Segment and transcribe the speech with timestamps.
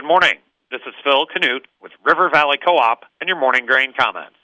[0.00, 0.40] Good morning.
[0.70, 4.40] This is Phil Canute with River Valley Co-op and your morning grain comments.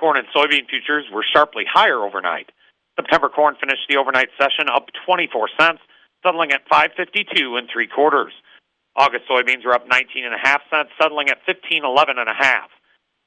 [0.00, 2.50] Corn and soybean futures were sharply higher overnight.
[2.96, 5.78] September corn finished the overnight session up 24 cents,
[6.26, 8.32] settling at 552 and three quarters.
[8.96, 12.70] August soybeans were up 19 and a half cents, settling at 1511 and a half.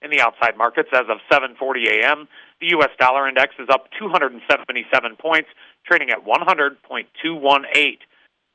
[0.02, 2.28] In the outside markets, as of 7:40 a.m.,
[2.60, 2.92] the U.S.
[3.00, 5.48] dollar index is up 277 points,
[5.88, 7.98] trading at 100.218.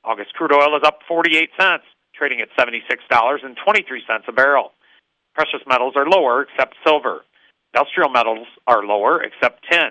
[0.04, 1.84] August crude oil is up 48 cents,
[2.18, 4.72] trading at $76.23 a barrel.
[5.34, 7.24] Precious metals are lower except silver.
[7.72, 9.90] Industrial metals are lower except tin.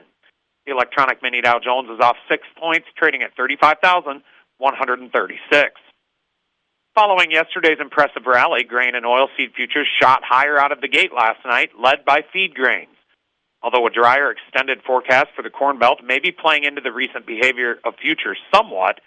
[0.66, 5.82] The electronic mini Dow Jones is off six points, trading at 35,136.
[6.94, 11.46] Following yesterday's impressive rally, grain and oilseed futures shot higher out of the gate last
[11.46, 12.90] night, led by feed grains.
[13.62, 17.26] Although a drier extended forecast for the Corn Belt may be playing into the recent
[17.26, 18.99] behavior of futures somewhat,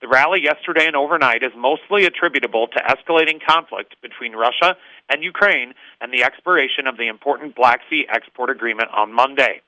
[0.00, 4.76] the rally yesterday and overnight is mostly attributable to escalating conflict between Russia
[5.08, 9.62] and Ukraine and the expiration of the important Black Sea export agreement on Monday.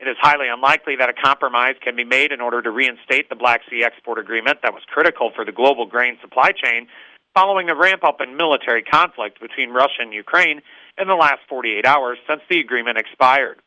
[0.00, 3.36] It is highly unlikely that a compromise can be made in order to reinstate the
[3.36, 6.86] Black Sea export agreement that was critical for the global grain supply chain
[7.34, 10.60] following the ramp up in military conflict between Russia and Ukraine
[10.98, 13.60] in the last 48 hours since the agreement expired.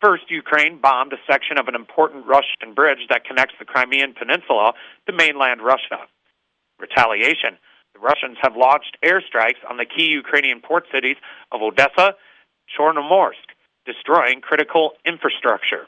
[0.00, 4.72] First, Ukraine bombed a section of an important Russian bridge that connects the Crimean Peninsula
[5.06, 6.04] to mainland Russia.
[6.78, 7.56] Retaliation.
[7.94, 11.16] The Russians have launched airstrikes on the key Ukrainian port cities
[11.50, 12.14] of Odessa,
[12.76, 15.86] Chornomorsk, destroying critical infrastructure.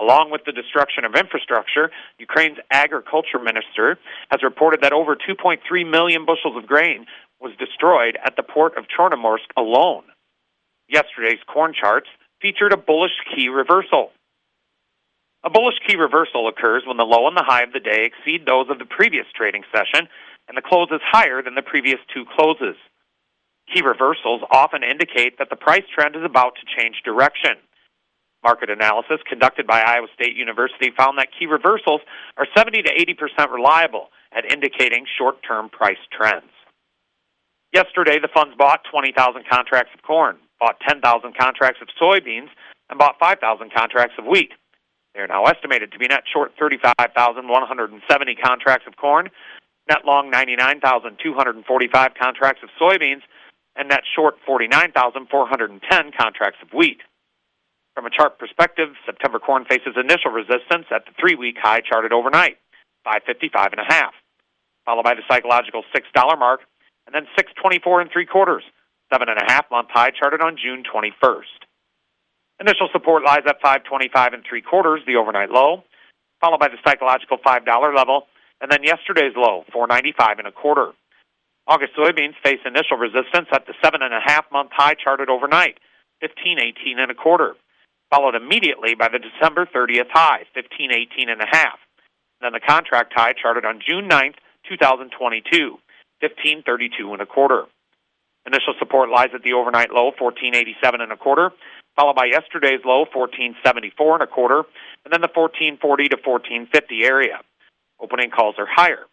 [0.00, 3.98] Along with the destruction of infrastructure, Ukraine's agriculture minister
[4.30, 5.58] has reported that over 2.3
[5.88, 7.06] million bushels of grain
[7.40, 10.04] was destroyed at the port of Chornomorsk alone.
[10.88, 12.08] Yesterday's corn charts
[12.40, 14.10] featured a bullish key reversal.
[15.44, 18.44] A bullish key reversal occurs when the low and the high of the day exceed
[18.44, 20.08] those of the previous trading session
[20.48, 22.76] and the close is higher than the previous two closes.
[23.72, 27.60] Key reversals often indicate that the price trend is about to change direction.
[28.42, 32.00] Market analysis conducted by Iowa State University found that key reversals
[32.36, 32.94] are 70 to
[33.38, 36.50] 80% reliable at indicating short term price trends.
[37.74, 41.02] Yesterday, the funds bought 20,000 contracts of corn bought 10,000
[41.38, 42.48] contracts of soybeans
[42.90, 44.52] and bought 5,000 contracts of wheat.
[45.14, 49.30] They are now estimated to be net short 35,170 contracts of corn,
[49.88, 53.22] net long 99,245 contracts of soybeans,
[53.76, 57.00] and net short 49,410 contracts of wheat.
[57.94, 62.58] From a chart perspective, September corn faces initial resistance at the three-week high charted overnight,
[63.04, 64.14] 555 and a half,
[64.84, 66.60] followed by the psychological $6 mark,
[67.06, 68.62] and then 624 and three quarters,
[69.12, 71.66] seven and a half month high charted on June 21st.
[72.60, 75.84] Initial support lies at 525 and three quarters, the overnight low,
[76.40, 78.26] followed by the psychological $5 level,
[78.60, 80.92] and then yesterday's low, 495 and a quarter.
[81.66, 85.78] August soybeans face initial resistance at the seven and a half month high charted overnight,
[86.20, 87.54] 1518 and a quarter,
[88.10, 91.78] followed immediately by the December 30th high, 1518 and a half.
[92.40, 95.78] Then the contract high charted on June 9th, 2022,
[96.20, 97.64] 1532 and a quarter.
[98.48, 101.52] Initial support lies at the overnight low, 1487 and a quarter,
[101.96, 104.64] followed by yesterday's low, 1474 and a quarter,
[105.04, 107.40] and then the 1440 to 1450 area.
[108.00, 109.04] Opening calls are higher.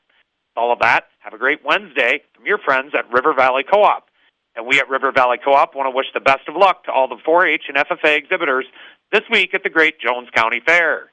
[0.55, 4.07] All of that, have a great Wednesday from your friends at River Valley Co-op.
[4.55, 7.09] And we at River Valley Co-op want to wish the best of luck to all
[7.09, 8.65] the 4-H and FFA exhibitors
[9.11, 11.11] this week at the Great Jones County Fair.